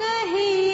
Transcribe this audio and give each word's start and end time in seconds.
दोस्तों 0.00 0.67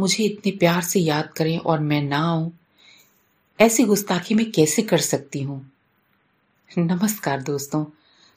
मुझे 0.00 0.24
इतने 0.24 0.52
प्यार 0.52 0.82
से 0.82 1.00
याद 1.00 1.32
करें 1.32 1.58
और 1.58 1.80
मैं 1.80 2.02
ना 2.02 2.18
आऊँ। 2.18 2.52
ऐसी 3.60 3.84
गुस्ताखी 3.84 4.34
में 4.34 4.52
कैसे 4.52 4.82
कर 4.82 4.98
सकती 4.98 5.42
हूँ? 5.42 5.72
नमस्कार 6.78 7.42
दोस्तों, 7.42 7.84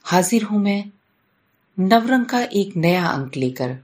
हाजिर 0.04 0.42
हूँ 0.42 0.60
मैं 0.60 0.84
नवरंग 1.78 2.26
का 2.26 2.42
एक 2.42 2.76
नया 2.76 3.06
अंक 3.06 3.36
लेकर। 3.36 3.78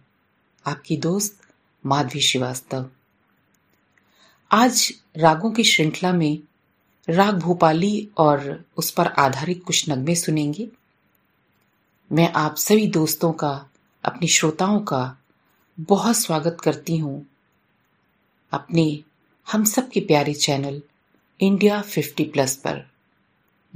आपकी 0.67 0.97
दोस्त 0.97 1.41
माधवी 1.87 2.20
श्रीवास्तव। 2.20 2.91
आज 4.50 4.92
रागों 5.17 5.50
की 5.50 5.65
श्रृंखला 5.65 6.12
में 6.12 6.39
राग 7.09 7.39
भोपाली 7.39 8.09
और 8.19 8.65
उस 8.77 8.91
पर 8.91 9.06
आधारित 9.06 9.62
कुछ 9.67 9.89
नगमे 9.91 10.15
सुनेंगे। 10.15 10.69
मैं 12.12 12.33
आप 12.33 12.56
सभी 12.56 12.87
दोस्तों 12.87 13.33
का, 13.33 13.70
अपनी 14.05 14.28
श्रोताओं 14.28 14.81
का 14.81 15.17
बहुत 15.81 16.17
स्वागत 16.17 16.56
करती 16.65 16.97
हूँ। 16.97 17.30
अपने 18.53 19.01
हम 19.53 19.65
सब 19.65 19.91
के 19.91 20.01
प्यारे 20.01 20.34
चैनल 20.34 20.83
इंडिया 21.41 21.83
50 21.83 22.25
प्लस 22.25 22.56
पर, 22.56 22.91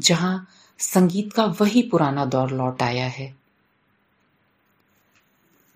जहाँ 0.00 0.48
संगीत 0.78 1.32
का 1.32 1.44
वही 1.44 1.82
पुराना 1.82 2.24
दौर 2.24 2.50
लौट 2.50 2.82
आया 2.82 3.06
है। 3.06 3.34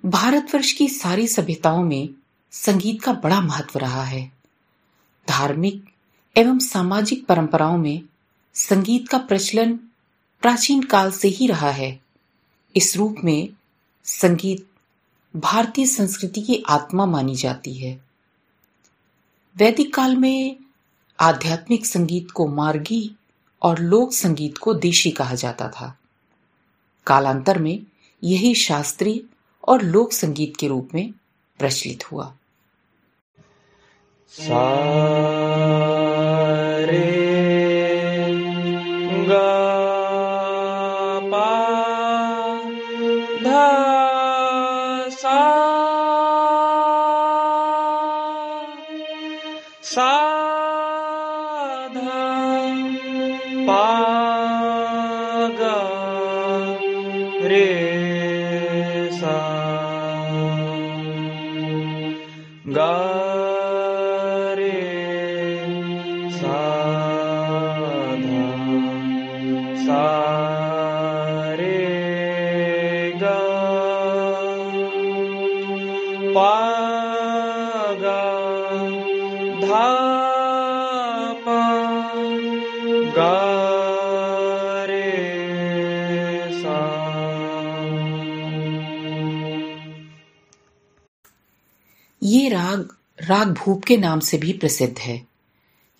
भारतवर्ष 0.07 0.73
की 0.73 0.89
सारी 0.89 1.29
सभ्यताओं 1.29 1.85
में 1.85 2.09
संगीत 2.51 3.03
का 3.03 3.13
बड़ा 3.13 3.41
महत्व 3.41 3.79
रहा 3.79 4.05
है। 4.05 4.33
धार्मिक 5.29 5.85
एवं 6.37 6.59
सामाजिक 6.59 7.27
परंपराओं 7.27 7.79
में 7.79 8.03
संगीत 8.55 9.09
का 9.09 9.19
प्रचलन 9.19 9.77
प्राचीन 10.41 10.83
काल 10.83 11.11
से 11.11 11.29
ही 11.29 11.47
रहा 11.47 11.71
है। 11.71 12.01
इस 12.77 12.97
रूप 12.97 13.17
में 13.25 13.49
संगीत 14.05 14.71
भारतीय 15.37 15.87
संस्कृति 15.87 16.43
की 16.43 16.65
आत्मा 16.69 17.07
मानी 17.07 17.35
जाती 17.35 17.75
है। 17.75 18.08
वैदिक 19.59 19.95
काल 19.95 20.17
में 20.17 20.56
आध्यात्मिक 21.20 21.87
संगीत 21.87 22.31
को 22.31 22.47
मार्गी 22.47 23.17
और 23.62 23.78
लोक 23.78 24.12
संगीत 24.12 24.59
को 24.59 24.75
देशी 24.75 25.11
कहा 25.11 25.34
जाता 25.34 25.69
था। 25.69 25.98
कालांतर 27.06 27.59
में 27.59 27.83
यही 28.25 28.55
शास्त्रीय 28.55 29.20
और 29.69 29.83
लोक 29.83 30.13
संगीत 30.13 30.57
के 30.57 30.69
रूप 30.69 30.89
में 30.95 31.14
प्रचलित 31.58 32.13
हुआ। 32.13 32.35
सारे 34.29 37.17
ये 92.23 92.49
राग 92.49 92.97
राग 93.20 93.55
भूप 93.55 93.85
के 93.85 93.97
नाम 93.97 94.20
से 94.20 94.39
भी 94.39 94.53
प्रसिद्ध 94.53 94.99
है। 94.99 95.27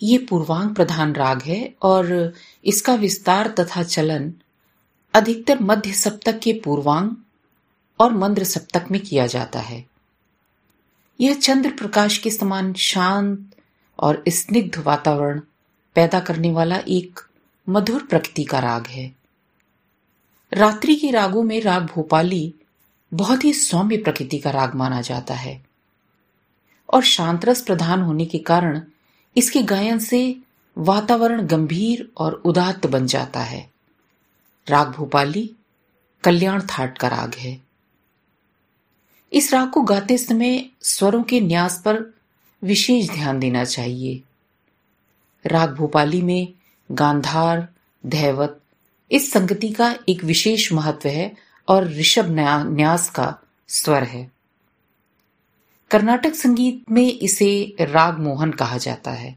ये 0.03 0.19
पूर्वांग 0.19 0.75
प्रधान 0.75 1.15
राग 1.15 1.43
है 1.43 1.75
और 1.83 2.33
इसका 2.65 2.95
विस्तार 2.95 3.49
तथा 3.49 3.83
चलन 3.83 4.33
अधिकतर 5.15 5.59
मध्य 5.61 5.93
सप्तक 5.93 6.39
के 6.39 6.53
पूर्वांग 6.65 7.11
और 8.01 8.13
मंद्र 8.13 8.45
सप्तक 8.45 8.87
में 8.91 9.01
किया 9.01 9.27
जाता 9.27 9.61
है। 9.61 9.88
यह 11.21 11.35
चंद्र 11.35 11.71
प्रकाश 11.71 12.19
के 12.19 12.31
समान 12.31 12.73
शांत 12.73 13.51
और 13.99 14.25
स्निग्ध 14.29 14.79
वातावरण 14.79 15.41
पैदा 15.95 16.21
करने 16.21 16.53
वाला 16.53 16.77
एक 16.89 17.21
मधुर 17.69 18.03
प्रकृति 18.03 18.45
का 18.45 18.59
राग 18.59 18.87
है। 18.87 19.17
रात्रि 20.53 20.95
के 20.95 21.11
रागों 21.11 21.43
में 21.43 21.61
राग 21.61 21.83
भोपाली 21.83 22.55
बहुत 23.15 23.45
ही 23.45 23.53
सौम्य 23.53 23.97
प्रकृति 23.97 24.39
का 24.39 24.51
राग 24.51 24.75
माना 24.75 25.01
जाता 25.01 25.35
है 25.35 25.65
और 26.95 27.03
शांतरस 27.03 27.63
प्रधान 27.63 28.03
होने 28.03 28.27
के 28.27 28.39
कारण 28.39 28.83
इसके 29.37 29.63
गायन 29.63 29.99
से 29.99 30.37
वातावरण 30.79 31.47
गंभीर 31.47 32.13
और 32.17 32.33
उदात्त 32.33 32.87
बन 32.87 33.07
जाता 33.07 33.41
है। 33.41 33.71
राग 34.69 34.89
भोपाली 34.89 35.57
कल्याण 36.25 36.63
थाट 36.63 36.99
का 36.99 37.09
राग 37.09 37.35
है। 37.35 37.68
इस 39.33 39.55
राग 39.55 39.71
को 39.71 39.83
गाते 39.83 40.19
समय 40.19 40.67
स्वरों 40.83 41.23
के 41.23 41.41
न्यास 41.41 41.83
पर 41.85 42.15
विशेष 42.65 43.11
ध्यान 43.11 43.39
देना 43.39 43.65
चाहिए। 43.65 44.23
राग 45.47 45.75
भोपाली 45.75 46.23
में 46.23 46.49
गांधार, 46.93 47.69
धैवत, 48.07 48.61
इस 49.13 49.33
संगति 49.33 49.69
का 49.69 49.97
एक 50.09 50.25
विशेष 50.25 50.73
महत्व 50.73 51.09
है 51.09 51.37
और 51.69 51.89
ऋषभ 51.89 52.27
न्यास 52.69 53.11
का 53.11 53.39
स्वर 53.69 54.03
है। 54.03 54.31
कर्नाटक 55.91 56.35
संगीत 56.35 56.91
में 56.91 57.19
इसे 57.19 57.77
राग 57.81 58.19
मोहन 58.19 58.51
कहा 58.51 58.79
जाता 58.79 59.11
है। 59.11 59.37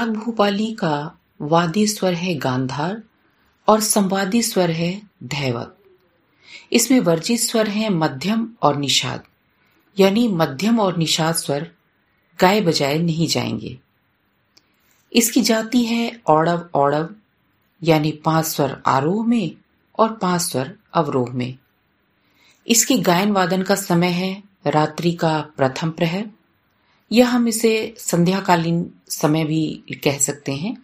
राग 0.00 0.16
भूपाली 0.16 0.72
का 0.72 1.18
वादी 1.42 1.86
स्वर 1.86 2.14
है 2.14 2.34
गांधार 2.34 3.02
और 3.68 3.80
संवादी 3.80 4.42
स्वर 4.42 4.70
है 4.70 5.02
धैवत। 5.24 5.76
इसमें 6.72 7.00
वर्जित 7.00 7.40
स्वर 7.40 7.68
है 7.68 7.88
मध्यम 7.88 8.48
और 8.62 8.76
निषाद। 8.76 9.22
यानी 9.98 10.28
मध्यम 10.28 10.80
और 10.80 10.96
निषाद 10.96 11.34
स्वर 11.34 11.70
गाए 12.40 12.60
बजाए 12.60 12.98
नहीं 12.98 13.26
जाएँगे। 13.26 13.78
इसकी 15.12 15.40
जाति 15.40 15.84
है 15.84 16.20
औड़व 16.26 16.70
औड़व, 16.74 17.08
यानी 17.82 18.12
पाँच 18.12 18.46
स्वर 18.46 18.82
आरोह 18.86 19.26
में 19.26 19.56
और 19.98 20.12
पाँच 20.12 20.40
स्वर 20.40 20.74
अवरोह 20.94 21.30
में। 21.30 21.58
इसके 22.68 22.98
गायन 22.98 23.32
वादन 23.32 23.62
का 23.62 23.74
समय 23.74 24.08
है 24.08 24.42
रात्रि 24.66 25.12
का 25.12 25.40
प्रथम 25.56 25.90
प्रहर 25.90 26.30
या 27.10 27.26
हम 27.26 27.48
इसे 27.48 27.94
संध्याकालीन 27.98 28.90
समय 29.08 29.44
भी 29.44 29.84
कह 30.04 30.18
सकते 30.18 30.52
हैं। 30.52 30.76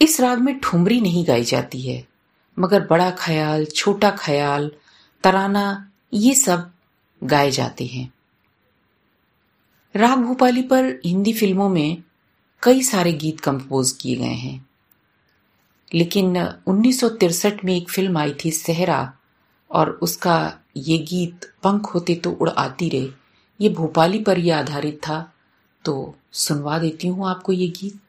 इस 0.00 0.20
राग 0.20 0.38
में 0.38 0.58
ठुमरी 0.58 1.00
नहीं 1.00 1.26
गाई 1.26 1.44
जाती 1.44 1.80
है, 1.82 2.06
मगर 2.58 2.86
बड़ा 2.86 3.10
ख्याल, 3.10 3.64
छोटा 3.64 4.10
ख्याल, 4.10 4.70
तराना, 5.24 5.90
ये 6.12 6.34
सब 6.34 6.70
गाए 7.24 7.50
जाते 7.50 7.86
हैं। 7.86 8.12
राग 9.94 10.18
भोपाली 10.18 10.62
पर 10.62 11.00
हिंदी 11.06 11.32
फ़िल्मों 11.32 11.68
में 11.68 12.02
कई 12.62 12.82
सारे 12.82 13.12
गीत 13.12 13.40
कंपोज 13.40 13.90
किए 13.92 14.16
गए 14.16 14.34
हैं। 14.36 14.66
लेकिन 15.94 16.38
उन्नीस 16.66 17.04
में 17.64 17.76
एक 17.76 17.90
फ़िल्म 17.90 18.18
आई 18.18 18.34
थी, 18.34 18.50
सहरा, 18.50 19.12
और 19.70 19.90
उसका 19.90 20.58
ये 20.76 20.98
गीत 20.98 21.44
पंख 21.62 21.86
होते 21.86 22.14
तो 22.14 22.30
उड़ 22.30 22.50
आती 22.50 22.88
रे 22.88 23.12
ये 23.60 23.68
भोपाली 23.68 24.18
पर 24.18 24.38
ही 24.38 24.50
आधारित 24.50 24.96
था। 24.96 25.32
तो 25.84 26.14
सुनवा 26.32 26.78
देती 26.78 27.08
हूँ 27.08 27.28
आपको 27.28 27.52
ये 27.52 27.68
गीत। 27.68 28.00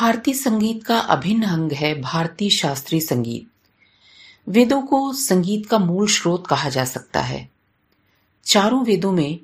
भारतीय 0.00 0.34
संगीत 0.34 0.84
का 0.84 0.98
अभिन्न 0.98 1.42
अंग 1.42 1.72
है 1.72 2.00
भारतीय 2.00 2.50
शास्त्रीय 2.50 3.00
संगीत। 3.00 3.48
वेदों 4.48 4.82
को 4.82 5.12
संगीत 5.12 5.66
का 5.66 5.78
मूल 5.78 6.08
स्रोत 6.08 6.46
कहा 6.46 6.68
जा 6.68 6.84
सकता 6.84 7.20
है। 7.20 7.50
चारों 8.44 8.84
वेदों 8.84 9.12
में 9.12 9.40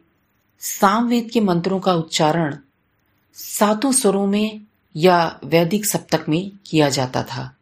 सामवेद 0.61 1.31
के 1.31 1.41
मंत्रों 1.41 1.81
का 1.81 1.95
उच्चारण 1.95 2.59
सातों 3.35 3.93
स्वरों 3.93 4.27
में 4.27 4.61
या 4.97 5.41
वैदिक 5.45 5.87
सप्तक 5.87 6.25
में 6.29 6.53
किया 6.67 6.89
जाता 6.89 7.23
था। 7.23 7.57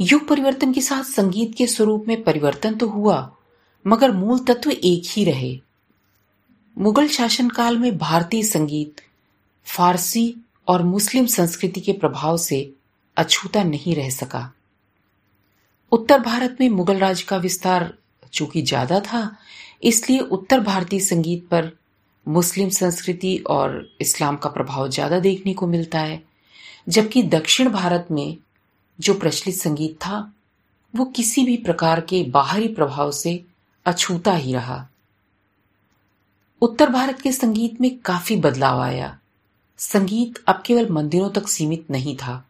युग 0.00 0.28
परिवर्तन 0.28 0.72
के 0.72 0.80
साथ 0.80 1.02
संगीत 1.02 1.54
के 1.54 1.66
स्वरूप 1.66 2.04
में 2.08 2.22
परिवर्तन 2.22 2.74
तो 2.74 2.88
हुआ, 2.88 3.36
मगर 3.86 4.12
मूल 4.12 4.38
तत्व 4.38 4.70
एक 4.70 5.02
ही 5.06 5.24
रहे। 5.24 5.60
मुगल 6.78 7.08
शासनकाल 7.08 7.78
में 7.78 7.98
भारतीय 7.98 8.42
संगीत 8.42 9.00
फारसी 9.64 10.36
और 10.68 10.82
मुस्लिम 10.82 11.26
संस्कृति 11.26 11.80
के 11.80 11.92
प्रभाव 11.92 12.36
से 12.36 12.58
अछूता 13.16 13.62
नहीं 13.64 13.94
रह 13.96 14.10
सका। 14.10 14.50
उत्तर 15.92 16.20
भारत 16.20 16.56
में 16.60 16.68
मुगल 16.68 16.98
राज 16.98 17.22
का 17.22 17.36
विस्तार 17.36 17.92
चूँकि 18.32 18.62
ज़्यादा 18.62 19.00
था, 19.00 19.36
इसलिए 19.82 20.20
उत्तर 20.20 20.60
भारतीय 20.60 21.00
संगीत 21.00 21.46
पर 21.48 21.70
मुस्लिम 22.26 22.68
संस्कृति 22.68 23.36
और 23.46 23.88
इस्लाम 24.00 24.36
का 24.36 24.48
प्रभाव 24.50 24.88
ज़्यादा 24.88 25.18
देखने 25.18 25.54
को 25.54 25.66
मिलता 25.66 25.98
है, 25.98 26.22
जबकि 26.88 27.22
दक्षिण 27.24 27.68
भारत 27.68 28.06
में 28.10 28.36
जो 28.98 29.14
प्रचलित 29.14 29.54
संगीत 29.54 29.96
था, 29.96 30.32
वो 30.94 31.04
किसी 31.06 31.44
भी 31.44 31.56
प्रकार 31.56 32.00
के 32.00 32.22
बाहरी 32.24 32.68
प्रभाव 32.68 33.10
से 33.10 33.42
अछूता 33.86 34.32
ही 34.32 34.52
रहा। 34.52 34.86
उत्तर 36.62 36.90
भारत 36.90 37.20
के 37.20 37.32
संगीत 37.32 37.80
में 37.80 37.96
काफ़ी 37.98 38.36
बदलाव 38.36 38.80
आया। 38.80 39.18
संगीत 39.78 40.44
अब 40.46 40.62
केवल 40.66 40.88
मंदिरों 40.88 41.30
तक 41.30 41.48
सीमित 41.48 41.90
नहीं 41.90 42.16
था। 42.16 42.48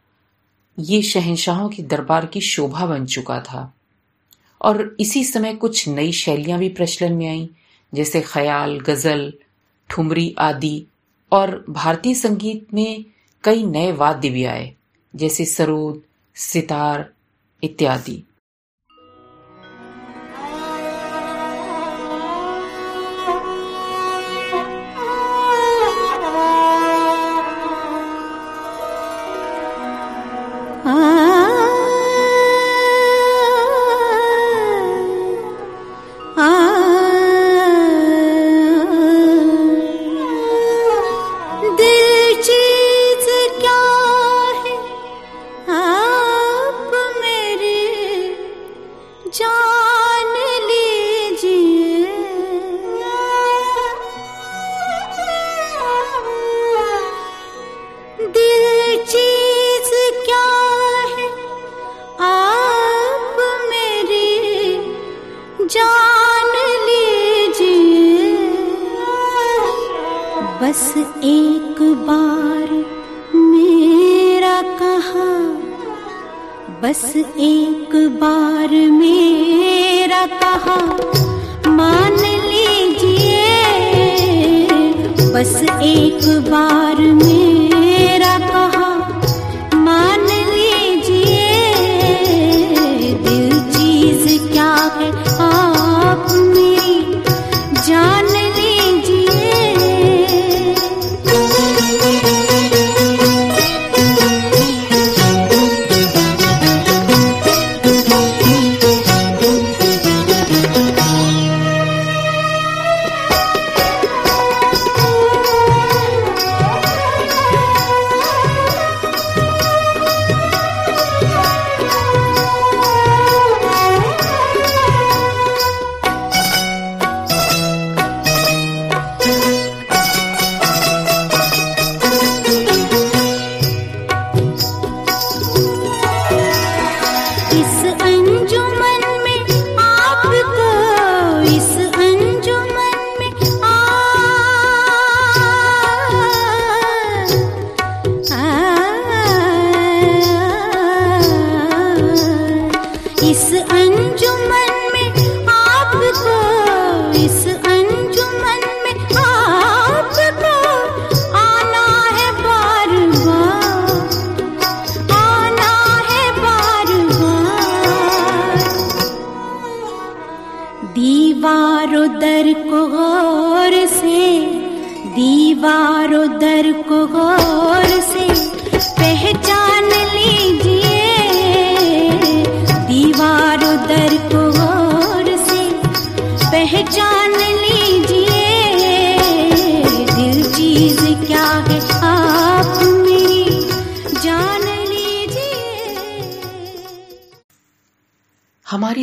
ये 0.79 1.01
शहनशाहों 1.01 1.69
के 1.69 1.83
दरबार 1.83 2.25
की 2.25 2.41
शोभा 2.41 2.85
बन 2.85 3.05
चुका 3.05 3.39
था। 3.39 3.73
और 4.61 4.97
इसी 4.99 5.23
समय 5.23 5.53
कुछ 5.53 5.87
नई 5.87 6.11
शैलियाँ 6.11 6.59
भी 6.59 6.69
प्रचलन 6.69 7.13
में 7.13 7.29
आईं, 7.29 7.47
जैसे 7.93 8.21
ख्याल, 8.21 8.79
गज़ल, 8.79 9.33
ठुमरी 9.89 10.35
आदि। 10.39 10.85
और 11.31 11.65
भारतीय 11.69 12.13
संगीत 12.13 12.73
में 12.73 13.05
कई 13.43 13.63
नए 13.63 13.91
वाद्य 13.91 14.29
भी 14.29 14.43
आए, 14.43 14.75
जैसे 15.15 15.45
सरोद, 15.45 16.01
सितार 16.35 17.13
इत्यादि। 17.63 18.26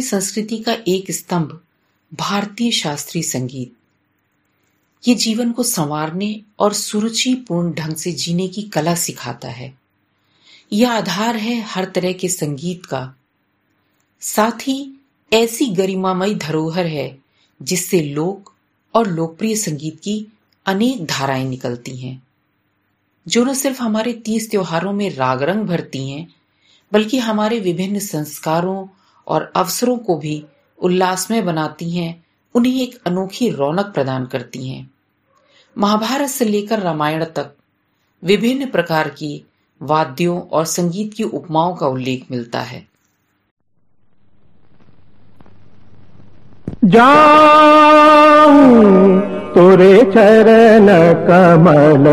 संस्कृति 0.04 0.58
का 0.58 0.76
एक 0.88 1.10
स्तंभ, 1.10 1.60
भारतीय 2.14 2.70
शास्त्रीय 2.70 3.22
संगीत। 3.22 3.72
ये 5.08 5.14
जीवन 5.14 5.52
को 5.52 5.62
संवारने 5.62 6.40
और 6.58 6.72
सुरुचिपूर्ण 6.72 7.72
ढंग 7.72 7.96
से 7.96 8.12
जीने 8.12 8.48
की 8.48 8.62
कला 8.62 8.94
सिखाता 8.94 9.48
है। 9.48 9.78
यह 10.72 10.92
आधार 10.92 11.36
है 11.36 11.60
हर 11.60 11.84
तरह 11.84 12.12
के 12.12 12.28
संगीत 12.28 12.86
का। 12.86 13.14
साथ 14.20 14.68
ही 14.68 14.92
ऐसी 15.32 15.66
गरिमामयी 15.66 16.34
धरोहर 16.34 16.86
है, 16.86 17.18
जिससे 17.62 18.02
लोक 18.02 18.52
और 18.94 19.06
लोकप्रिय 19.06 19.56
संगीत 19.56 20.00
की 20.00 20.26
अनेक 20.66 21.06
धाराएँ 21.06 21.44
निकलती 21.44 21.96
हैं। 21.96 22.22
जो 23.28 23.44
न 23.44 23.54
सिर्फ़ 23.54 23.82
हमारे 23.82 24.12
तीस 24.12 24.50
त्योहारों 24.50 24.92
में 24.92 25.10
राग 25.10 25.42
रंग 25.42 25.62
भरती 25.62 26.10
हैं, 26.10 26.34
बल्कि 26.92 27.18
हमारे 27.18 27.60
विभिन्न 27.60 27.98
संस्कारों 27.98 28.86
और 29.28 29.52
अवसरों 29.56 29.96
को 29.96 30.16
भी 30.16 30.44
उल्लासमय 30.82 31.42
बनाती 31.42 31.90
हैं 31.90 32.24
उन्हें 32.54 32.82
एक 32.82 32.98
अनोखी 33.06 33.50
रौनक 33.50 33.86
प्रदान 33.86 34.26
करती 34.26 34.68
हैं। 34.68 34.90
महाभारत 35.78 36.28
से 36.28 36.44
लेकर 36.44 36.78
रामायण 36.78 37.24
तक 37.24 37.52
विभिन्न 38.24 38.66
प्रकार 38.66 39.08
की 39.08 39.46
वाद्यों 39.82 40.40
और 40.40 40.64
संगीत 40.64 41.14
की 41.14 41.24
उपमाओं 41.24 41.74
का 41.74 41.86
उल्लेख 41.86 42.26
मिलता 42.30 42.60
है। 42.60 42.88
जाऊँ 46.84 48.74
तोरे 49.54 50.02
चरण 50.02 50.86
कमल 51.26 52.04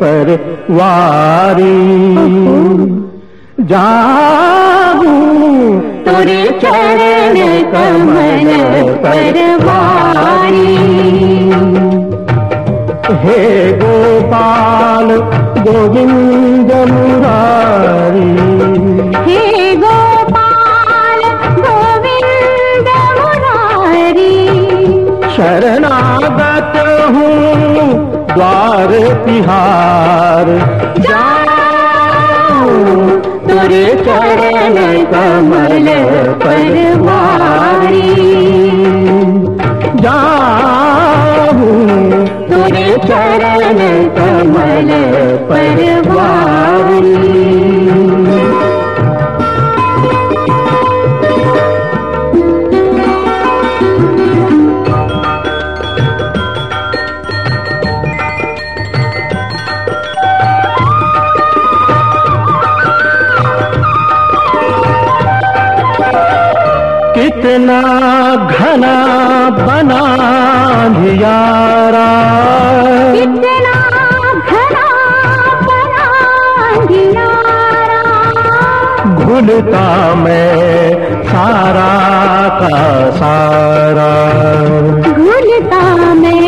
पर 0.00 0.56
वारी। 0.70 1.64
जा 3.64 4.57
तुरे 4.98 6.42
चरण 6.62 7.36
कमल 7.72 8.48
परवारी 9.04 10.74
हे 13.22 13.42
गोपाल 13.80 15.08
गोविंद 15.66 16.70
मुरारी। 16.90 18.30
हे 19.26 19.74
गोपाल 19.82 21.22
गोविंद 21.66 22.88
मुरारी। 23.18 24.36
शरणागत 25.36 26.74
हूँ 27.14 27.34
द्वार 28.34 28.90
तिहार 29.26 30.48
जाऊँ 31.08 31.37
तुरे 33.48 33.84
चरण 34.06 34.74
कमल 35.12 35.86
परवारी 36.42 38.02
जाऊँ 40.02 41.70
तुरे 42.50 42.86
चरण 43.06 43.78
कमल 44.18 44.90
परवारी 45.50 47.18
कितना 67.40 67.80
घना 68.50 68.94
बना 69.58 70.00
दियारा 70.94 72.06
कितना 73.12 73.74
घना 74.50 74.86
बना 75.68 76.06
अंधियारा 76.70 78.02
घुलता 79.22 79.86
मैं 80.24 80.50
सारा 81.30 81.92
का 82.60 82.82
सारा। 83.20 84.10
घुलता 85.14 85.84
में 86.22 86.47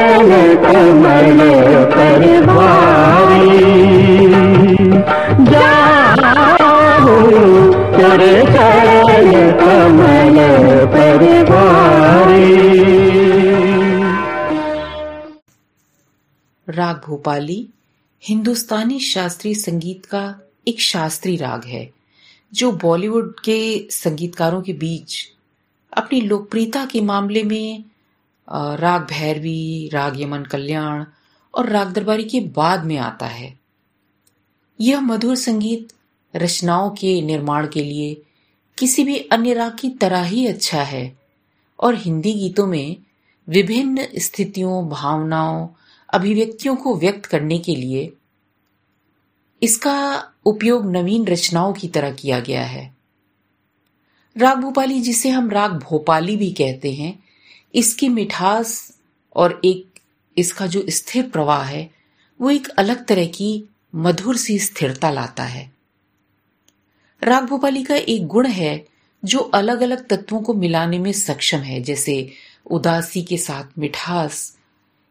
जाओ 5.51 7.15
तेरे 7.97 8.41
चरण 8.41 9.31
कमल 9.59 10.37
राग 16.69 17.01
भोपाली 17.07 17.67
हिंदुस्तानी 18.27 18.99
शास्त्रीय 18.99 19.53
संगीत 19.53 20.05
का 20.05 20.39
एक 20.67 20.81
शास्त्रीय 20.81 21.37
राग 21.37 21.63
है, 21.65 21.89
जो 22.53 22.71
बॉलीवुड 22.71 23.33
के 23.39 23.87
संगीतकारों 23.91 24.61
के 24.61 24.73
बीच 24.73 25.29
अपनी 25.97 26.21
लोकप्रियता 26.21 26.85
के 26.85 27.01
मामले 27.01 27.43
में 27.43 27.83
राग 28.53 29.01
भैरवी, 29.01 29.89
राग 29.93 30.21
यमन 30.21 30.43
कल्याण 30.43 31.05
और 31.53 31.69
राग 31.69 31.93
दरबारी 31.93 32.23
के 32.23 32.39
बाद 32.39 32.85
में 32.85 32.97
आता 32.97 33.25
है। 33.25 33.59
यह 34.81 35.01
मधुर 35.01 35.35
संगीत 35.35 35.93
रचनाओं 36.35 36.89
के 36.89 37.21
निर्माण 37.21 37.67
के 37.67 37.83
लिए 37.83 38.21
किसी 38.77 39.03
भी 39.03 39.17
अन्य 39.17 39.53
राग 39.53 39.77
की 39.79 39.89
तरह 39.89 40.23
ही 40.23 40.47
अच्छा 40.47 40.83
है 40.83 41.19
और 41.79 41.95
हिंदी 41.95 42.33
गीतों 42.33 42.67
में 42.67 42.97
विभिन्न 43.49 44.07
स्थितियों, 44.17 44.89
भावनाओं, 44.89 45.67
अभिव्यक्तियों 46.13 46.75
को 46.75 46.95
व्यक्त 46.97 47.25
करने 47.25 47.59
के 47.59 47.75
लिए 47.75 48.13
इसका 49.63 50.23
उपयोग 50.45 50.91
नवीन 50.91 51.27
रचनाओं 51.27 51.73
की 51.73 51.87
तरह 51.87 52.11
किया 52.11 52.39
गया 52.39 52.63
है। 52.65 52.95
राग 54.37 54.57
भोपाली, 54.57 55.01
जिसे 55.01 55.29
हम 55.29 55.49
राग 55.49 55.71
भोपाली 55.71 56.35
भी 56.35 56.51
कहते 56.51 56.93
हैं 56.93 57.19
इसकी 57.75 58.09
मिठास 58.09 58.97
और 59.35 59.61
एक 59.65 59.99
इसका 60.37 60.67
जो 60.67 60.85
स्थिर 60.89 61.29
प्रवाह 61.29 61.63
है, 61.63 61.91
वो 62.41 62.49
एक 62.49 62.67
अलग 62.67 63.05
तरह 63.05 63.25
की 63.25 63.69
मधुर 63.95 64.37
सी 64.37 64.59
स्थिरता 64.59 65.11
लाता 65.11 65.43
है। 65.43 65.71
राग 67.23 67.43
भोपाली 67.43 67.83
का 67.83 67.95
एक 67.95 68.27
गुण 68.27 68.47
है 68.47 68.87
जो 69.25 69.39
अलग 69.39 69.81
अलग 69.81 70.07
तत्वों 70.07 70.41
को 70.41 70.53
मिलाने 70.53 70.99
में 70.99 71.11
सक्षम 71.11 71.57
है, 71.57 71.81
जैसे 71.81 72.31
उदासी 72.71 73.21
के 73.21 73.37
साथ 73.37 73.79
मिठास। 73.79 74.57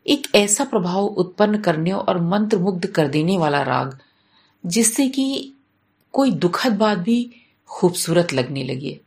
एक 0.06 0.34
ऐसा 0.34 0.64
प्रभाव 0.64 1.04
उत्पन्न 1.04 1.60
करने 1.60 1.90
और 1.90 2.20
मंत्र 2.20 2.58
मुग्ध 2.58 2.86
कर 2.86 3.08
देने 3.08 3.38
वाला 3.38 3.62
राग, 3.62 3.98
जिससे 4.66 5.08
कि 5.08 5.52
कोई 6.12 6.30
दुखद 6.30 6.72
बात 6.72 6.98
भी 6.98 7.30
खूबसूरत 7.66 8.32
लगने 8.32 8.64
लगे। 8.64 9.00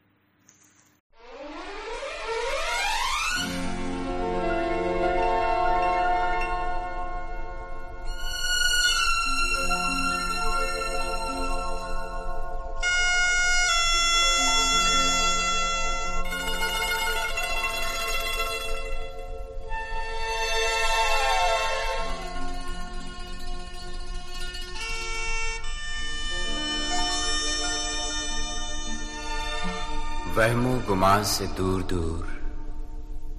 वहमो 30.43 30.81
गुमान 30.87 31.23
से 31.23 31.47
दूर 31.47 31.83
दूर, 31.83 32.27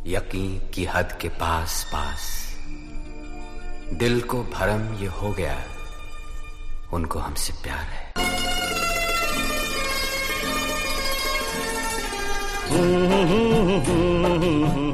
यकीन 0.07 0.71
की 0.71 0.85
हद 0.85 1.19
के 1.21 1.29
पास 1.29 1.91
पास। 1.93 2.57
दिल 3.93 4.21
को 4.21 4.43
भरम 4.43 4.95
ये 4.95 5.07
हो 5.07 5.33
गया, 5.33 5.65
उनको 6.93 7.19
हमसे 7.19 7.53
प्यार 7.53 7.85
है। 7.85 8.13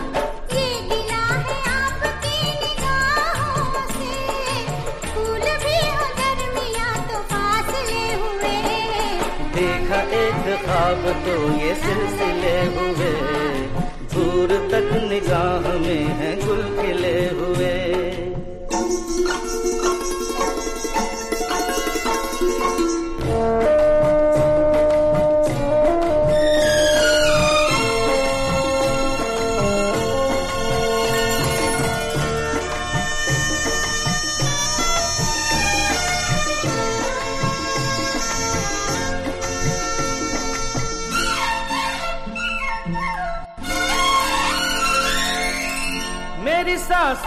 ख्वाब 10.91 11.05
तो 11.25 11.35
ये 11.57 11.73
सिलसिले 11.75 12.55
हुए। 12.75 13.11
दूर 14.13 14.49
तक 14.71 14.89
निगाह 15.11 15.71
में 15.83 16.05
है 16.19 16.35
गुल 16.45 16.63
खिले 16.79 17.17
हुए। 17.39 17.71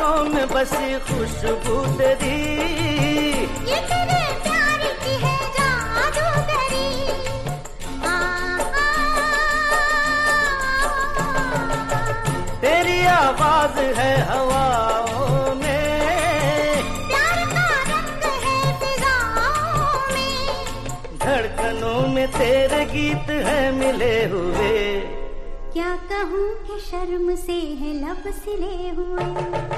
सांसों 0.04 0.24
में 0.24 0.46
बसी 0.48 0.98
खुशबू 1.06 1.76
तेरी। 1.98 2.38
ये 3.70 3.78
तेरे 3.90 4.20
प्यार 4.44 4.82
की 5.02 5.14
है 5.22 5.36
जादूगरी 5.56 6.90
आ, 8.04 8.16
आ, 8.72 8.90
तेरी 12.60 12.98
आवाज़ 13.14 13.78
है 13.98 14.12
हवाओं 14.28 15.54
में। 15.54 16.82
प्यार 17.08 17.38
का 17.54 17.66
रंग 17.92 18.22
है 18.44 18.58
फिजाओं 18.80 19.98
में। 20.12 20.36
धड़कनों 21.24 22.00
में 22.08 22.26
तेरे 22.28 22.84
गीत 22.84 23.30
है 23.48 23.60
मिले 23.72 24.16
हुए। 24.24 25.00
क्या 25.72 25.96
कहूँ 26.12 26.48
कि 26.66 26.80
शर्म 26.90 27.34
से 27.36 27.58
है 27.80 27.94
लब 28.02 28.22
सिले 28.44 28.76
हुए? 28.90 29.73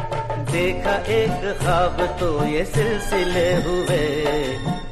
देखा 0.52 0.94
एक 0.96 1.58
ख्वाब 1.58 2.16
तो 2.20 2.44
ये 2.44 2.64
सिलसिले 2.64 3.54
हुए। 3.54 3.98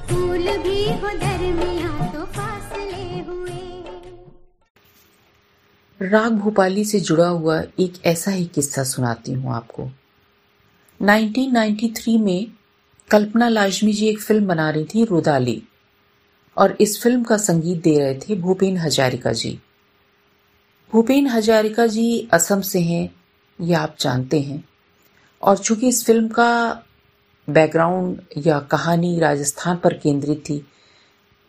फूल 0.07 0.47
भी 0.59 0.85
हो 0.85 1.09
दरमिया 1.09 2.13
तो 2.13 2.25
फासले 2.25 3.21
हुए। 3.21 3.69
राग 6.01 6.33
भोपाली 6.33 6.85
से 6.85 7.01
जुड़ा 7.01 7.29
हुआ 7.29 7.63
एक 7.81 7.93
ऐसा 8.07 8.31
ही 8.31 8.45
किस्सा 8.45 8.85
सुनाती 8.85 9.33
हूँ 9.33 9.55
आपको। 9.55 9.91
1993 11.01 12.19
में 12.19 12.47
कल्पना 13.11 13.49
लाजमी 13.49 13.93
जी 13.93 14.09
एक 14.09 14.21
फ़िल्म 14.21 14.47
बना 14.47 14.71
रही 14.71 14.85
थी 14.85 15.05
रुदाली। 15.05 15.63
और 16.57 16.77
इस 16.81 17.03
फ़िल्म 17.03 17.23
का 17.23 17.37
संगीत 17.37 17.83
दे 17.83 17.99
रहे 17.99 18.15
थे 18.15 18.35
भूपेन 18.35 18.77
हजारिका 18.77 19.33
जी। 19.33 19.59
भूपेन 20.93 21.27
हजारिका 21.27 21.87
जी 21.87 22.29
असम 22.33 22.61
से 22.61 22.81
हैं 22.81 23.15
ये 23.61 23.75
आप 23.75 23.97
जानते 24.01 24.41
हैं। 24.41 24.65
और 25.45 25.59
चूँकि 25.59 25.89
इस 25.89 26.05
फ़िल्म 26.07 26.29
का 26.29 26.83
बैकग्राउंड 27.49 28.21
या 28.47 28.59
कहानी 28.71 29.19
राजस्थान 29.21 29.77
पर 29.77 29.95
केंद्रित 29.95 30.43
थी, 30.49 30.59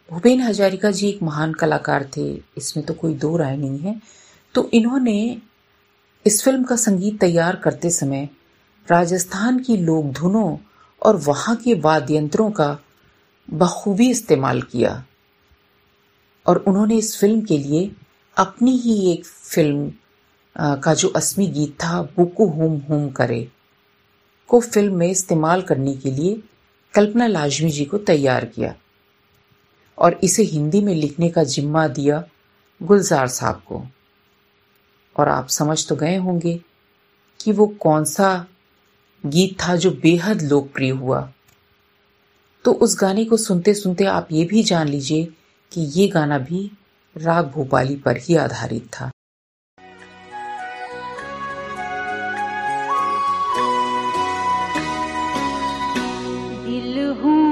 भूपेन 0.10 0.42
हजारिका 0.42 0.92
जी 0.92 1.08
एक 1.10 1.22
महान 1.24 1.54
कलाकार 1.54 2.10
थे, 2.18 2.28
इसमें 2.58 2.86
तो 2.86 2.94
कोई 2.94 3.14
दो 3.16 3.36
राय 3.38 3.56
नहीं 3.58 3.80
है। 3.80 4.00
तो 4.56 4.70
इन्होंने 4.74 5.42
इस 6.26 6.44
फ़िल्म 6.44 6.64
का 6.64 6.76
संगीत 6.76 7.20
तैयार 7.20 7.56
करते 7.56 7.90
समय 7.90 8.28
राजस्थान 8.88 9.60
की 9.60 9.78
लोक 9.78 10.06
धुनों 10.14 10.58
और 11.02 11.16
वहाँ 11.18 11.56
के 11.56 11.74
वाद्य 11.74 12.16
यंत्रों 12.16 12.50
का 12.52 12.78
बखूबी 13.50 14.10
इस्तेमाल 14.12 14.62
किया। 14.62 15.04
और 16.46 16.58
उन्होंने 16.58 16.98
इस 16.98 17.18
फ़िल्म 17.20 17.42
के 17.42 17.58
लिए 17.58 17.92
अपनी 18.38 18.78
ही 18.78 19.12
एक 19.12 19.26
फ़िल्म 19.26 19.92
का 20.82 20.94
जो 20.94 21.08
असमी 21.08 21.48
गीत 21.48 21.74
था, 21.74 22.02
बुकु 22.02 22.46
हुम 22.48 22.80
हुम 22.90 23.10
करे। 23.10 23.48
को 24.50 24.60
फ़िल्म 24.60 24.96
में 24.96 25.08
इस्तेमाल 25.08 25.62
करने 25.62 25.94
के 25.94 26.12
लिए 26.12 26.42
कल्पना 26.94 27.28
लाजमी 27.28 27.70
जी 27.70 27.86
को 27.86 27.98
तैयार 27.98 28.46
किया 28.46 28.74
और 29.98 30.20
इसे 30.24 30.44
हिंदी 30.44 30.82
में 30.82 30.94
लिखने 30.96 31.30
का 31.30 31.44
जिम्मा 31.44 31.88
दिया 31.88 32.24
गुलजार 32.82 33.28
साहब 33.28 33.62
को। 33.68 33.84
और 35.16 35.30
आप 35.30 35.48
समझ 35.48 35.88
तो 35.88 35.96
गए 35.96 36.16
होंगे 36.16 36.60
कि 37.40 37.52
वो 37.52 37.68
कौन 37.68 38.06
सा 38.06 38.48
गीत 39.26 39.58
था 39.62 39.76
जो 39.76 39.92
बेहद 39.92 40.42
लोकप्रिय 40.42 40.90
हुआ। 40.90 41.32
तो 42.66 42.74
उस 42.74 42.98
गाने 43.02 43.26
को 43.26 43.38
सुनते 43.38 43.74
सुनते 43.74 44.06
आप 44.06 44.28
ये 44.32 44.46
भी 44.46 44.64
जान 44.64 44.88
लीजिए 44.88 45.26
कि 45.72 45.82
ये 45.82 46.08
गाना 46.08 46.38
भी 46.38 46.72
राग 47.16 47.46
भोपाली 47.46 47.96
पर 47.96 48.18
ही 48.18 48.36
आधारित 48.36 48.88
था। 48.94 49.12
हूँ 57.06 57.45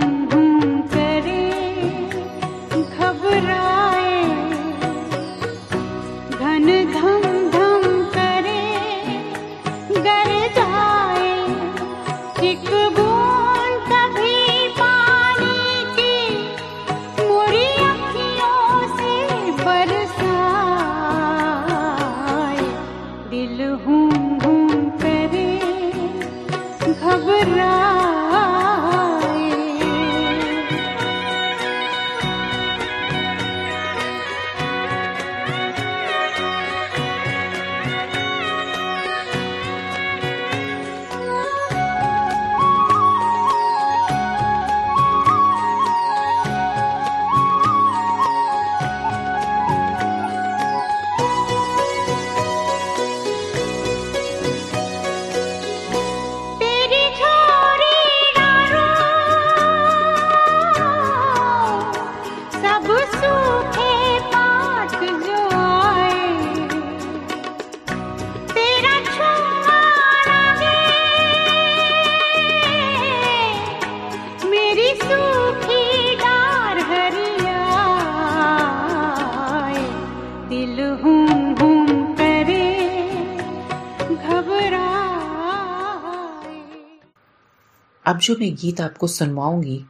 जो 88.23 88.35
मैं 88.39 88.55
गीत 88.55 88.81
आपको 88.81 89.07
सुनवाऊँगी, 89.07 89.85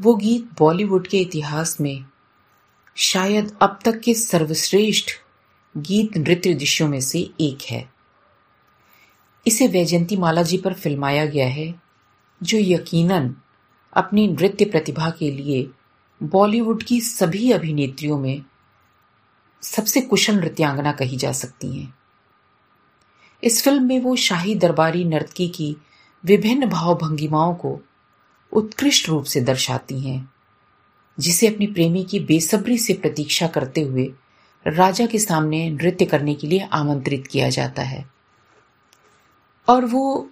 वो 0.00 0.14
गीत 0.14 0.50
बॉलीवुड 0.58 1.06
के 1.06 1.20
इतिहास 1.20 1.80
में 1.80 2.04
शायद 2.96 3.56
अब 3.62 3.78
तक 3.84 4.00
के 4.00 4.14
सर्वश्रेष्ठ 4.14 5.10
गीत 5.76 6.16
नृत्य 6.16 6.54
दृश्यों 6.54 6.88
में 6.88 7.00
से 7.00 7.30
एक 7.40 7.58
है। 7.70 7.90
इसे 9.46 9.68
वैजंती 9.68 10.16
माला 10.16 10.42
जी 10.42 10.58
पर 10.58 10.72
फिल्माया 10.72 11.26
गया 11.26 11.46
है, 11.46 11.74
जो 12.42 12.58
यकीनन 12.58 13.34
अपनी 13.92 14.28
नृत्य 14.28 14.64
प्रतिभा 14.64 15.10
के 15.10 15.30
लिए 15.30 15.70
बॉलीवुड 16.22 16.82
की 16.82 17.00
सभी 17.00 17.52
अभिनेत्रियों 17.52 18.18
में 18.18 18.42
सबसे 19.62 20.00
कुशल 20.00 20.34
नृत्यांगना 20.34 20.92
कही 20.92 21.16
जा 21.16 21.32
सकती 21.32 21.80
हैं। 21.80 21.94
इस 23.44 23.62
फ़िल्म 23.64 23.82
में 23.82 24.00
वो 24.00 24.16
शाही 24.16 24.54
दरबारी 24.54 25.04
नर्तकी 25.04 25.48
की 25.48 25.76
विभिन्न 26.24 26.66
भाव 26.66 26.94
भंगिमाओं 26.94 27.54
को 27.54 27.80
उत्कृष्ट 28.52 29.08
रूप 29.08 29.24
से 29.24 29.40
दर्शाती 29.40 30.00
हैं, 30.00 30.30
जिसे 31.20 31.46
अपनी 31.46 31.66
प्रेमी 31.66 32.04
की 32.04 32.20
बेसब्री 32.20 32.78
से 32.78 32.94
प्रतीक्षा 32.94 33.46
करते 33.46 33.80
हुए 33.80 34.12
राजा 34.66 35.06
के 35.06 35.18
सामने 35.18 35.70
नृत्य 35.70 36.04
करने 36.04 36.34
के 36.34 36.46
लिए 36.46 36.68
आमंत्रित 36.72 37.26
किया 37.26 37.48
जाता 37.48 37.82
है। 37.82 38.10
और 39.68 39.84
वो 39.84 40.30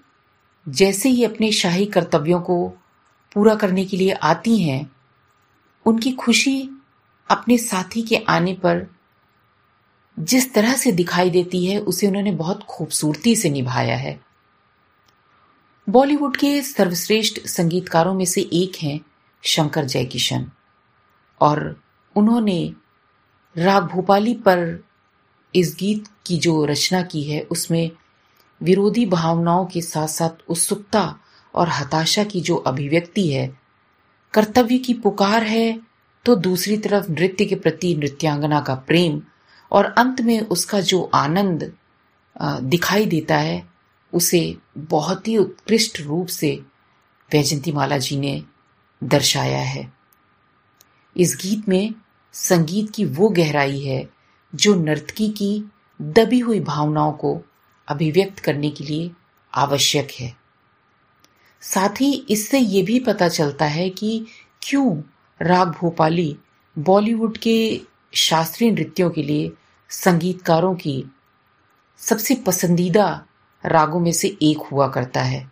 जैसे 0.68 1.08
ही 1.08 1.24
अपने 1.24 1.52
शाही 1.52 1.86
कर्तव्यों 1.86 2.40
को 2.40 2.68
पूरा 3.34 3.54
करने 3.54 3.84
के 3.84 3.96
लिए 3.96 4.10
आती 4.10 4.58
हैं, 4.58 4.92
उनकी 5.86 6.12
खुशी 6.12 6.70
अपने 7.30 7.58
साथी 7.58 8.02
के 8.02 8.16
आने 8.16 8.54
पर 8.54 8.86
जिस 10.18 10.54
तरह 10.54 10.74
से 10.74 10.92
दिखाई 10.92 11.30
देती 11.30 11.66
है, 11.66 11.78
उसे 11.78 12.06
उन्होंने 12.06 12.32
बहुत 12.32 12.62
खूबसूरती 12.62 13.36
से 13.36 13.50
निभाया 13.50 13.96
है। 13.96 14.25
बॉलीवुड 15.88 16.36
के 16.36 16.62
सर्वश्रेष्ठ 16.62 17.38
संगीतकारों 17.46 18.14
में 18.14 18.24
से 18.24 18.40
एक 18.52 18.76
हैं 18.82 19.00
शंकर 19.42 19.84
जयकिशन। 19.84 20.46
और 21.40 21.80
उन्होंने 22.16 22.72
राग 23.58 23.84
भोपाली 23.84 24.34
पर 24.34 24.84
इस 25.54 25.76
गीत 25.80 26.04
की 26.26 26.38
जो 26.38 26.64
रचना 26.64 27.02
की 27.02 27.22
है, 27.22 27.40
उसमें 27.40 27.90
विरोधी 28.62 29.06
भावनाओं 29.06 29.66
के 29.66 29.80
साथ 29.80 30.08
साथ 30.08 30.42
उत्सुकता 30.48 31.18
और 31.54 31.68
हताशा 31.68 32.24
की 32.24 32.40
जो 32.40 32.56
अभिव्यक्ति 32.56 33.28
है, 33.32 33.58
कर्तव्य 34.34 34.78
की 34.78 34.94
पुकार 34.94 35.42
है 35.42 35.80
तो 36.24 36.34
दूसरी 36.34 36.76
तरफ़ 36.76 37.10
नृत्य 37.10 37.44
के 37.44 37.54
प्रति 37.54 37.94
नृत्यांगना 37.94 38.60
का 38.60 38.74
प्रेम 38.74 39.22
और 39.72 39.84
अंत 39.84 40.20
में 40.20 40.40
उसका 40.40 40.80
जो 40.80 41.10
आनंद 41.14 41.72
दिखाई 42.42 43.06
देता 43.06 43.36
है 43.36 43.75
उसे 44.16 44.56
बहुत 44.78 45.28
ही 45.28 45.36
उत्कृष्ट 45.36 46.00
रूप 46.00 46.26
से 46.26 46.50
वैजंती 47.32 47.72
माला 47.72 47.98
जी 47.98 48.16
ने 48.16 48.42
दर्शाया 49.04 49.58
है। 49.58 49.92
इस 51.16 51.36
गीत 51.40 51.68
में 51.68 51.94
संगीत 52.32 52.90
की 52.90 53.04
वो 53.04 53.28
गहराई 53.28 53.80
है 53.80 54.08
जो 54.54 54.74
नर्तकी 54.74 55.28
की 55.28 55.64
दबी 56.02 56.38
हुई 56.38 56.60
भावनाओं 56.60 57.12
को 57.12 57.40
अभिव्यक्त 57.88 58.38
करने 58.38 58.70
के 58.70 58.84
लिए 58.84 59.10
आवश्यक 59.54 60.08
है। 60.20 60.36
साथ 61.60 62.00
ही 62.00 62.26
इससे 62.30 62.58
ये 62.58 62.82
भी 62.82 63.00
पता 63.00 63.28
चलता 63.28 63.64
है 63.64 63.90
कि 63.90 64.26
क्यों 64.62 65.02
राग 65.42 65.68
भोपाली 65.68 66.36
बॉलीवुड 66.78 67.38
के 67.38 67.80
शास्त्रीय 68.14 68.70
नृत्यों 68.70 69.10
के 69.10 69.22
लिए 69.22 69.52
संगीतकारों 69.90 70.74
की 70.74 71.04
सबसे 71.98 72.34
पसंदीदा 72.34 73.24
रागों 73.66 74.00
में 74.00 74.12
से 74.12 74.38
एक 74.42 74.58
हुआ 74.58 74.88
करता 74.88 75.22
है। 75.22 75.50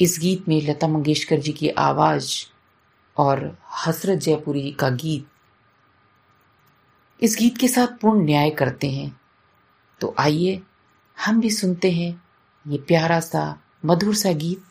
इस 0.00 0.18
गीत 0.20 0.48
में 0.48 0.62
लता 0.62 0.88
मंगेशकर 0.88 1.38
जी 1.38 1.52
की 1.52 1.68
आवाज़ 1.68 2.34
और 3.16 3.58
हसरत 3.86 4.18
जयपुरी 4.18 4.70
का 4.72 4.90
गीत 4.90 5.28
इस 7.22 7.36
गीत 7.38 7.58
के 7.58 7.68
साथ 7.68 7.86
पूर्ण 7.86 8.24
न्याय 8.24 8.50
करते 8.50 8.90
हैं। 8.90 9.20
तो 10.00 10.14
आइए, 10.18 10.62
हम 11.24 11.40
भी 11.40 11.50
सुनते 11.50 11.92
हैं 11.92 12.22
ये 12.66 12.78
प्यारा 12.78 13.20
सा, 13.20 13.60
मधुर 13.84 14.14
सा 14.14 14.32
गीत। 14.32 14.62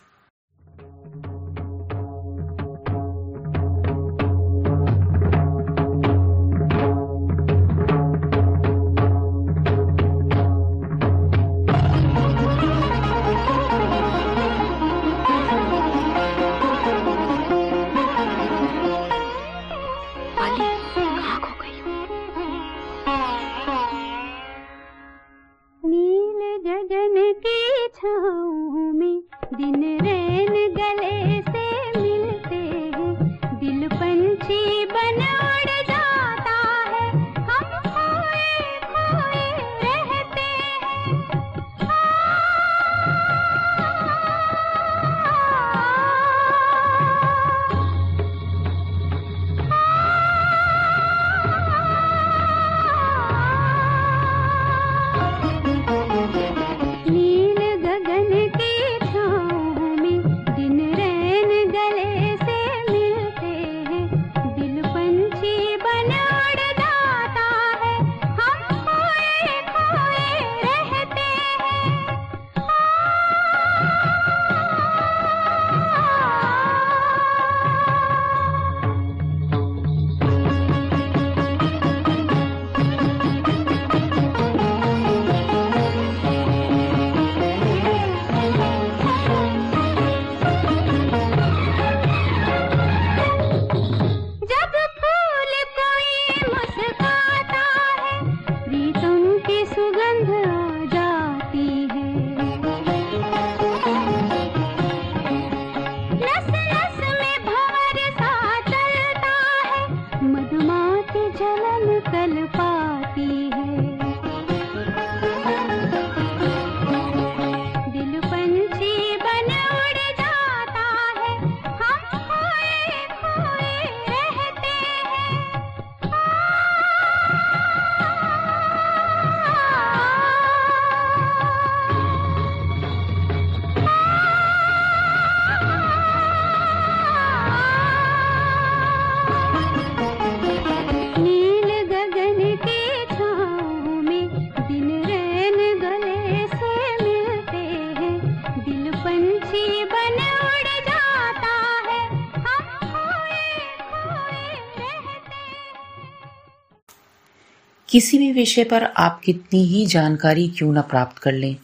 किसी 157.98 158.18
भी 158.18 158.32
विषय 158.32 158.64
पर 158.64 158.84
आप 158.84 159.22
कितनी 159.24 159.64
ही 159.66 159.86
जानकारी 159.86 160.48
क्यों 160.48 160.74
ना 160.74 160.82
प्राप्त 160.82 161.18
कर 161.18 161.32
लें, 161.32 161.56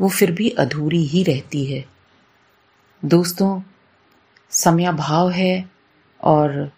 वो 0.00 0.08
फिर 0.08 0.30
भी 0.32 0.50
अधूरी 0.50 1.02
ही 1.06 1.22
रहती 1.22 1.64
है। 1.64 1.84
दोस्तों, 3.04 3.62
समयाभाव 4.50 5.30
है 5.30 5.70
और 6.20 6.72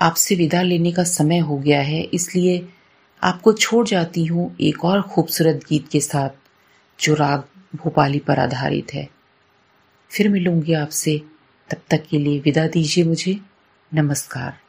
आपसे 0.00 0.34
विदा 0.34 0.62
लेने 0.62 0.92
का 0.92 1.04
समय 1.04 1.38
हो 1.38 1.58
गया 1.58 1.82
है, 1.82 2.02
इसलिए 2.02 2.68
आपको 3.22 3.52
छोड़ 3.52 3.88
जाती 3.88 4.24
हूँ 4.24 4.56
एक 4.60 4.84
और 4.84 5.02
खूबसूरत 5.02 5.64
गीत 5.68 5.88
के 5.88 6.00
साथ, 6.00 6.30
जो 7.00 7.14
राग 7.14 7.44
भोपाली 7.76 8.18
पर 8.18 8.38
आधारित 8.38 8.94
है। 8.94 9.08
फिर 10.10 10.28
मिलूँगी 10.28 10.72
आपसे, 10.72 11.22
तब 11.70 11.82
तक 11.90 12.06
के 12.10 12.18
लिए 12.18 12.40
विदा 12.40 12.66
दीजिए 12.66 13.04
मुझे। 13.04 13.40
नमस्कार। 13.94 14.61